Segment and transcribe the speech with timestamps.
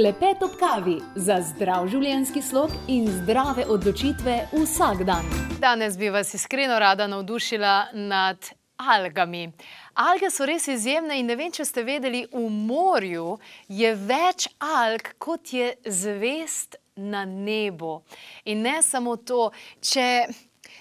[0.00, 5.26] Klepet ob kavi za zdrav življenjski slog in zdrave odločitve vsak dan.
[5.60, 7.74] Danes bi vas iskreno rada navdušila
[8.08, 8.48] nad
[8.80, 9.42] algami.
[10.00, 13.34] Alge so res izjemne in ne vem, če ste vedeli, v morju
[13.68, 17.98] je več alg, kot je zvest na nebu.
[18.48, 19.50] In ne samo to,
[19.84, 20.08] če,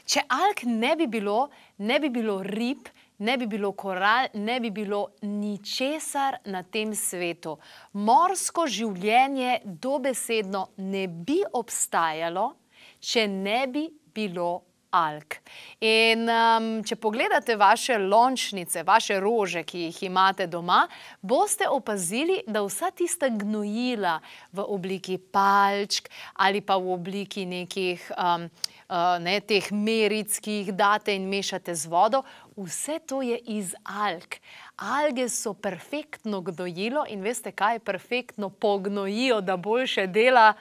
[0.08, 1.50] če alg ne bi bilo,
[1.84, 2.88] ne bi bilo rib,
[3.20, 7.58] ne bi bilo koral, ne bi bilo ničesar na tem svetu.
[7.94, 12.54] Morsko življenje dobesedno ne bi obstajalo,
[13.00, 14.52] če ne bi bilo
[14.90, 15.38] alg.
[15.86, 20.82] In um, če pogledate vaše lončnice, vaše rože, ki jih imate doma,
[21.22, 24.18] boste opazili, da vsa tista gnojila
[24.56, 26.10] v obliki palčk
[26.42, 28.50] ali pa v obliki nekih um,
[28.90, 32.24] uh, ne, teh meric, ki jih date in mešate z vodo,
[32.64, 34.36] vse to je iz alg.
[34.76, 40.54] Alge so perfektno gnojilo in veste, kaj perfektno pognojijo, da boljše dela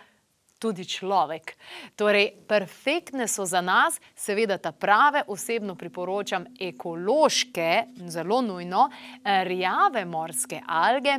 [0.59, 1.55] tudi človek.
[1.97, 8.89] Torej, perfektne so za nas, seveda ta prave, osebno priporočam ekološke, zelo nujno,
[9.25, 11.19] rjave morske alge.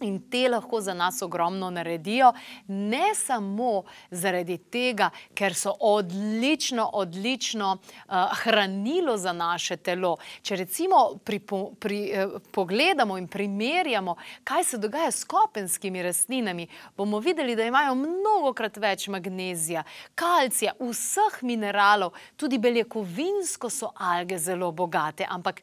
[0.00, 2.32] In te lahko za nas ogromno naredijo,
[2.66, 10.16] ne samo zaradi tega, ker so odlično, odlično uh, hranilo za naše telo.
[10.42, 11.40] Če recimo pri,
[11.80, 17.94] pri, eh, pogledamo in primerjamo, kaj se dogaja s kopenskimi rastlinami, bomo videli, da imajo
[17.94, 25.62] mnogokrat več magnezija, kalcija, vseh mineralov, tudi beljakovinsko so alge zelo bogate, ampak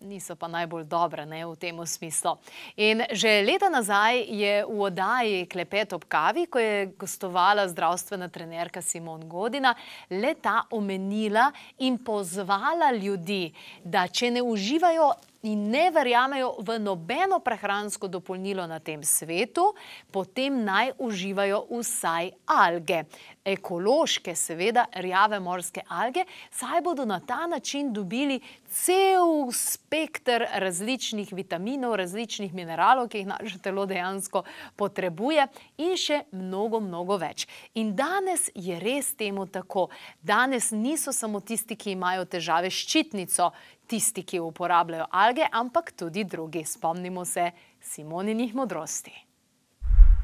[0.00, 2.36] niso pa najbolj dobre ne, v tem smislu.
[2.76, 8.82] In že leta nazaj je v oddaji Klepet ob kavi, ko je gostovala zdravstvena trenerka
[8.82, 9.74] Simon Godina,
[10.10, 13.52] leta omenila in pozvala ljudi,
[13.84, 15.12] da če ne uživajo
[15.42, 19.72] in ne verjamejo v nobeno prehransko dopolnilo na tem svetu,
[20.12, 23.04] potem naj uživajo vsaj alge.
[23.44, 31.96] Ekološke, seveda, rjave morske alge, saj bodo na ta način dobili cel spektr različnih vitaminov,
[31.96, 34.44] različnih mineralov, ki jih naše telo dejansko
[34.76, 35.48] potrebuje,
[35.80, 37.48] in še mnogo, mnogo več.
[37.80, 39.88] In danes je res temu tako.
[40.20, 43.50] Danes niso samo tisti, ki imajo težave s ščitnico,
[43.90, 46.64] tisti, ki uporabljajo alge, ampak tudi drugi.
[46.64, 49.12] Spomnimo se Simoninih modrosti.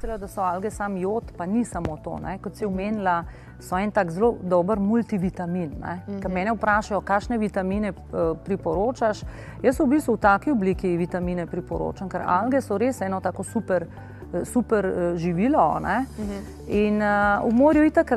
[0.00, 2.19] Treba, da so alge sam jod, pa ni samo to.
[2.22, 2.37] Ne?
[2.43, 3.22] Kot si omenila,
[3.60, 5.71] so en tak zelo dober multivitamin.
[5.71, 6.22] Mm -hmm.
[6.22, 9.22] Ker mene vprašajo, kakšne vitamine uh, priporočaš.
[9.62, 13.87] Jaz v bistvu v taki obliki vitamine priporočam, ker alge so res eno tako super,
[14.34, 15.81] eh, super uh, živilo.
[15.81, 16.41] Mm -hmm.
[16.69, 18.12] In uh, v morju itak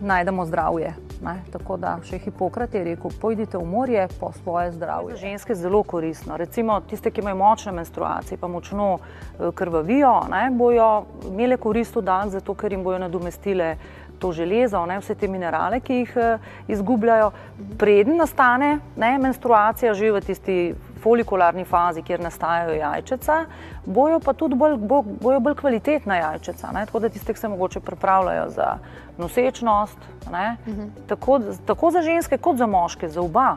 [0.00, 1.03] najdemo zdravje.
[1.24, 1.40] Ne?
[1.52, 5.16] Tako da še Hipokrat je rekel, pojdite v morje po svoje zdravje.
[5.16, 6.36] Za ženske je zelo koristno.
[6.36, 10.50] Recimo tiste, ki imajo močne menstruacije, pa močno eh, krvavijo, ne?
[10.52, 10.88] bojo
[11.30, 13.76] imele korist v dan, zato ker jim bojo nadomestile
[14.18, 14.98] to železo, ne?
[15.00, 17.30] vse te minerale, ki jih uh, izgubljajo.
[17.78, 19.18] Preden nastane ne?
[19.18, 20.58] menstruacija, že v tisti
[21.04, 23.38] folikularni fazi, kjer nastajajo jajčeca,
[23.86, 26.86] bojo pa tudi bolj, bo, bojo bolj kvalitetna jajčeca, ne?
[26.86, 28.70] tako da tiste, ki se mogoče pripravljajo za
[29.18, 30.88] nosečnost, uh -huh.
[31.06, 33.56] tako, tako za ženske kot za moške, za oba.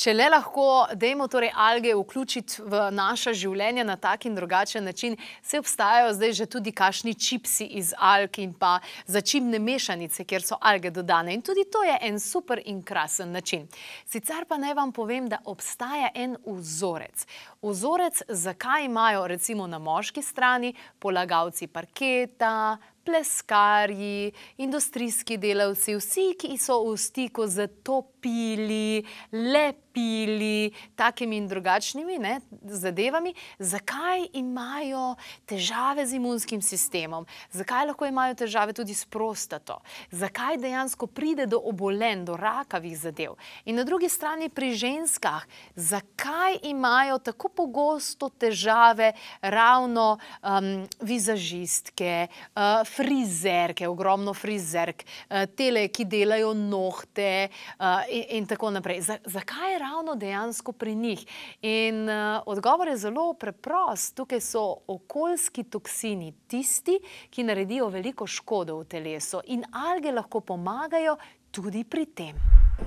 [0.00, 5.18] Če le lahko, dajmo torej alge vključiti v naša življenja na tak in drugačen način,
[5.44, 10.56] se obstajajo zdaj že tudi kašni čipsi iz alg in pa začimne mešanice, kjer so
[10.56, 11.34] alge dodane.
[11.36, 13.66] In tudi to je en super in krasen način.
[14.08, 17.26] Sicer pa naj vam povem, da obstaja en vzorec.
[17.60, 26.80] Vzorec, zakaj imajo recimo na moški strani polagavci parketa, pleskarji, industrijski delavci, vsi, ki so
[26.84, 35.14] v stiku z topili, lepili, takimi in drugačnimi ne, zadevami, zakaj imajo
[35.46, 39.80] težave z imunskim sistemom, zakaj lahko imajo težave tudi s prostato,
[40.10, 43.38] zakaj dejansko pride do obolenj, do rakavih zadev.
[43.64, 52.84] In na drugi strani pri ženskah, zakaj imajo tako pogosto težave ravno um, vizažistke, uh,
[52.96, 59.00] frizerke, ogromno frizerk, uh, tele, ki delajo nohte uh, in, in tako naprej.
[59.06, 61.24] Z, zakaj je ravno dejansko pri njih?
[61.62, 64.14] In uh, odgovor je zelo preprost.
[64.16, 66.98] Tukaj so okoljski toksini, tisti,
[67.30, 71.16] ki naredijo veliko škodo v telesu, in alge lahko pomagajo
[71.50, 72.36] tudi pri tem.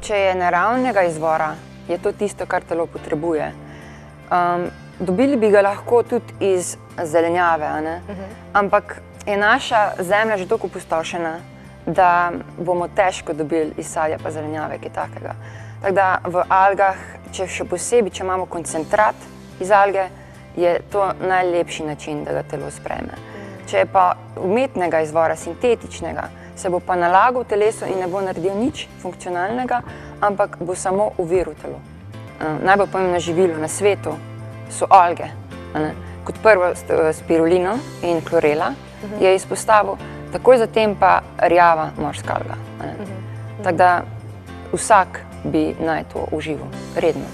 [0.04, 1.54] Če je naravnega izvora,
[1.90, 3.52] je to tisto, kar telo potrebuje.
[4.32, 8.22] Um, dobili bi ga lahko tudi iz zelenjave, uh mhm.
[8.22, 8.30] -huh.
[8.54, 11.40] ampak je naša zemlja že tako opustošena,
[11.86, 15.36] da bomo težko dobili iz sadja pa zelenjave kaj takega.
[15.82, 16.98] Tako da v algah,
[17.32, 19.16] če še posebej, če imamo koncentrat
[19.60, 20.08] iz alge,
[20.56, 23.18] je to najlepši način, da ga telo spreme.
[23.68, 28.22] Če je pa umetnega izvora, sintetičnega, se bo pa nalagal v telesu in ne bo
[28.22, 29.82] naredil nič funkcionalnega,
[30.22, 31.82] ampak bo samo uviril telo.
[32.40, 34.16] Uh, najbolj pomembno živilo na svetu
[34.70, 35.32] so alge.
[36.24, 36.72] Kot prvo
[37.12, 38.72] spirulino in klorela
[39.04, 39.24] uh -huh.
[39.24, 39.94] je izpostavil,
[40.32, 42.56] takoj zatem pa rjava morska alga.
[42.80, 43.64] Uh -huh.
[43.64, 44.02] Tako da
[44.74, 47.26] vsak bi naj to užival, redno.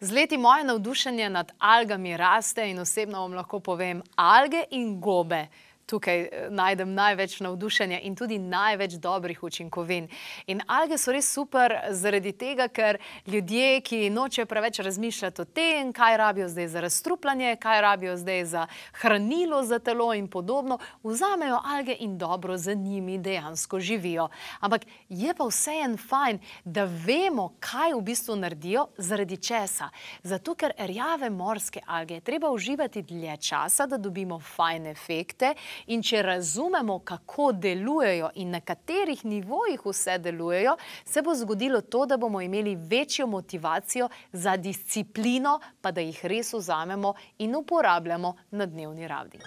[0.00, 5.46] Z leti moje navdušenje nad algami raste in osebno vam lahko povem, alge in gobe
[5.90, 10.08] tukaj eh, najdem največ navdušenja in tudi največ dobrih učinkovin.
[10.46, 15.92] In alge so res super zaradi tega, ker ljudje, ki nočejo preveč razmišljati o tem,
[15.92, 18.66] kaj rabijo zdaj za razstrupljanje, kaj rabijo zdaj za
[19.02, 24.28] hranilo za telo in podobno, vzamejo alge in dobro za njimi dejansko živijo.
[24.60, 29.90] Ampak je pa vseeno fajn, da vemo, kaj v bistvu naredijo, zaradi česa.
[30.22, 35.54] Zato, ker rjave morske alge je treba uživati dlje časa, da dobimo fajne efekte
[35.86, 42.06] In če razumemo, kako delujejo in na katerih nivojih vse delujejo, se bo zgodilo to,
[42.06, 48.66] da bomo imeli večjo motivacijo za disciplino, pa da jih res vzamemo in uporabljamo na
[48.66, 49.40] dnevni ravni.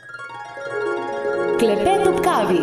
[1.59, 2.59] Klepet ob kavi.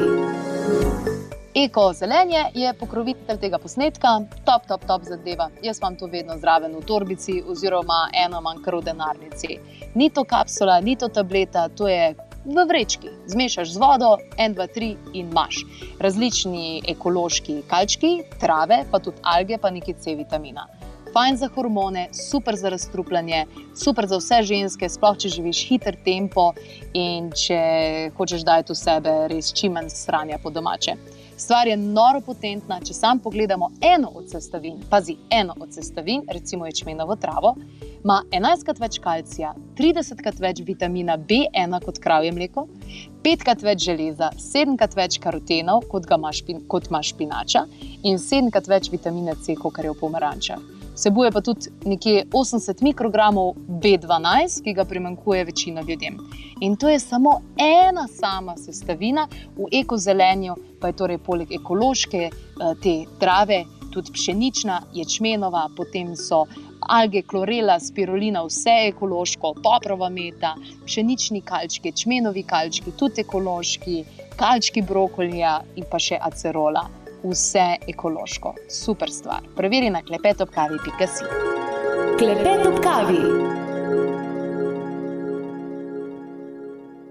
[1.54, 4.08] Eko zelenje je pokrovitelj tega posnetka,
[4.44, 5.48] top, top, top zadeva.
[5.62, 9.58] Jaz imam to vedno zraven v torbici, oziroma eno manj kar v denarnici.
[9.94, 12.14] Ni to kapsula, ni to tableta, to je
[12.44, 13.08] v vrečki.
[13.26, 15.64] Zmešaš z vodo, en, dva, tri in imaš.
[16.00, 20.66] Različni ekološki kalčki, trave, pa tudi alge, pa nekaj C vitamina.
[21.12, 26.52] Fajn za hormone, super za razstrupljanje, super za vse ženske, sploh če živiš hiter tempo
[26.94, 27.58] in če
[28.14, 30.94] hočeš dati v sebe res čim manj stranja po domače.
[31.40, 36.66] Stvar je noro potentna, če sam pogledamo eno od sestavin, pazi eno od sestavin, recimo
[36.66, 37.56] ječmenovo travo,
[38.04, 42.66] ima 11krat več kalcija, 30krat več vitamina B1 kot kravje mleko,
[43.24, 47.66] 5krat več železa, 7krat več karotenov kot ima, špin, kot ima špinača
[48.02, 50.60] in 7krat več vitamina C, kot je v pomarančah.
[51.00, 56.18] Vsebuje pa tudi nekje 80 mikrogramov B12, ki ga primankuje večina ljudem.
[56.60, 62.74] In to je samo ena sama sestavina v ekozelenju, pa je torej poleg ekološke eh,
[62.82, 66.44] te trave tudi pšenična, ječmenova, potem so
[66.88, 70.54] alge, klorela, spirulina, vse ekološko, poprova meta,
[70.84, 74.04] pšenični kalčki, čmenovi kalčki, tudi ekološki,
[74.36, 76.86] kalčki brokolija in pa še acerola.
[77.20, 79.44] Vse ekološko, super stvar.
[79.56, 81.28] Preveri na klepetopkavi.si.
[82.16, 83.68] Klepet ob kavi.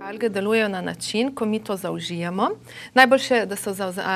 [0.09, 2.49] Alge delujejo na način, ko mi to zaužijemo.
[2.93, 3.71] Najboljše je, da se,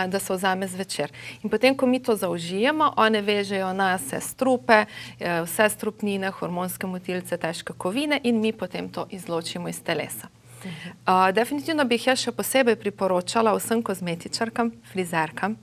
[0.07, 1.11] da se vzame zvečer.
[1.43, 4.85] In potem, ko mi to zaužijemo, one vežejo na vse strupe,
[5.19, 10.27] eh, vse strupnine, hormonske motilce, težke kovine in mi potem to izločimo iz telesa.
[10.63, 15.57] Uh, definitivno bi jih jaz še posebej priporočala vsem kozmetičarkam, frizerkam,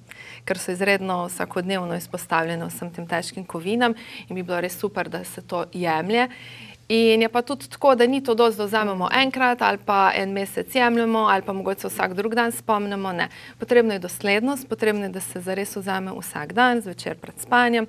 [0.44, 3.94] ker so izredno vsakodnevno izpostavljene vsem tem težkim kovinam
[4.28, 6.28] in bi bilo res super, da se to jemlje.
[6.90, 10.32] In je pa tudi tako, da ni to dosto, da vzamemo enkrat ali pa en
[10.32, 13.12] mesec jemljemo ali pa mogoče vsak drug dan spomnimo.
[13.12, 13.28] Ne.
[13.58, 17.86] Potrebno je doslednost, potrebno je, da se zares vzame vsak dan, zvečer pred spanjem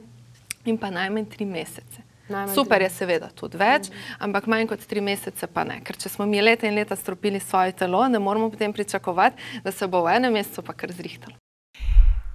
[0.66, 2.06] in pa najmanj tri mesece.
[2.30, 2.84] Najmanj Super tri.
[2.84, 4.16] je seveda tudi več, mm -hmm.
[4.20, 5.82] ampak manj kot tri mesece pa ne.
[5.84, 9.72] Ker če smo mi leta in leta stropili svoje telo, ne moramo potem pričakovati, da
[9.72, 11.41] se bo v enem mesecu pa kar zrihtalo.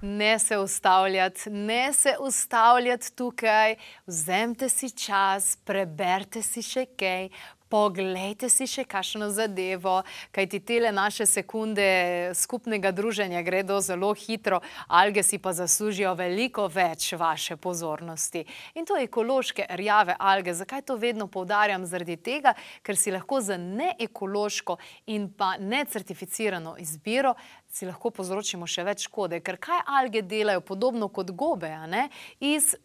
[0.01, 3.75] Ne se ustavljati, ne se ustavljati tukaj,
[4.05, 7.29] vzemite si čas, preberite si še kaj,
[7.69, 9.99] Poglejte si še kakšno zadevo,
[10.31, 16.69] kaj ti tele naše sekunde skupnega druženja gredo zelo hitro, alge si pa zaslužijo veliko
[16.71, 18.45] več vaše pozornosti.
[18.79, 20.55] In to ekološke rjave alge.
[20.55, 21.83] Zakaj to vedno povdarjam?
[21.85, 24.77] Zaradi tega, ker si lahko za neekološko
[25.11, 27.35] in pa necertificirano izbiro
[27.67, 29.41] si lahko povzročimo še več škode.
[29.43, 31.73] Ker kaj alge delajo podobno kot gobe,
[32.39, 32.75] iz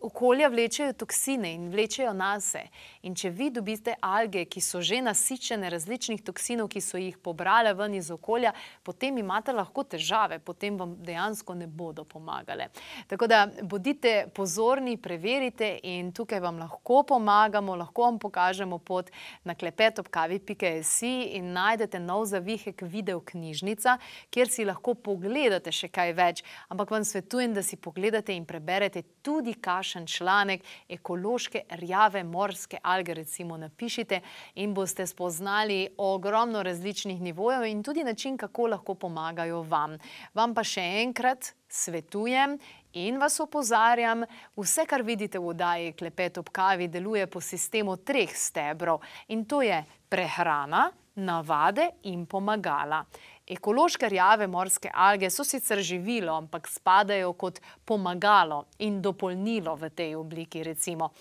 [0.00, 2.60] okolja vlečejo toksine in vlečejo nase.
[3.02, 7.72] In če vi dobite alge, ki so že nasičene različnih toksinov, ki so jih pobrale
[7.74, 8.52] ven iz okolja,
[8.84, 12.68] potem imate lahko težave, potem vam dejansko ne bodo pomagale.
[13.08, 19.10] Tako da bodite pozorni, preverite in tukaj vam lahko pomagamo, lahko vam pokažemo pot
[19.44, 23.96] na klepetopkavi.si in najdete nov zavihek video knjižnica,
[24.30, 29.02] kjer si lahko pogledate še kaj več, ampak vam svetujem, da si pogledate in preberete
[29.22, 34.20] tudi kaš kakšen članek ekološke rjave morske alge recimo napišite
[34.54, 39.98] in boste spoznali ogromno različnih nivojev in tudi način, kako lahko pomagajo vam.
[40.34, 42.58] Vam pa še enkrat svetujem
[42.92, 44.24] in vas opozarjam,
[44.56, 49.62] vse, kar vidite v oddaji Klepet ob kavi, deluje po sistemu treh stebrov in to
[49.62, 53.04] je prehrana, navade in pomagala.
[53.46, 60.16] Ekološke rjave morske alge so sicer živilo, ampak spadajo kot pomagalo in dopolnilo v tej
[60.18, 60.64] obliki.
[60.66, 61.12] Recimo.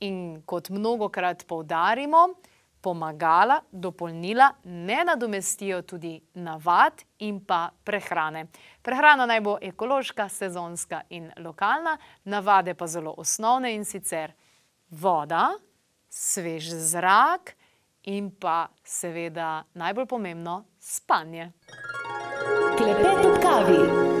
[0.00, 2.28] In kot mnogokrat poudarimo,
[2.84, 8.46] pomagala, dopolnila ne nadomestijo tudi navad in pa prehrane.
[8.82, 14.32] Prehrana naj bo ekološka, sezonska in lokalna, navade pa zelo osnovne in sicer
[14.90, 15.50] voda,
[16.08, 17.56] svež zrak
[18.04, 21.52] in pa seveda najbolj pomembno spanje.
[22.76, 24.14] Klepet ob kavi.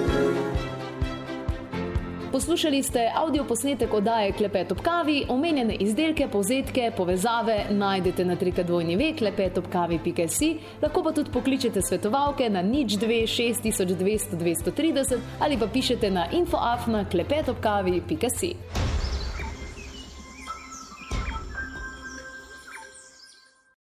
[2.34, 8.96] Poslušali ste avdio posnetek oddaje Klepet ob kavi, omenjene izdelke, povzetke, povezave najdete na trikadvojni
[8.96, 10.48] ve klepetobkavi.si,
[10.82, 17.04] lahko pa tudi pokličete svetovalke na nič 2 6200 230 ali pa pišete na infoafna
[17.10, 18.54] klepetobkavi.si.